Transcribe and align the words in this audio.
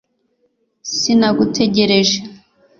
sinagutegereje 0.97 2.17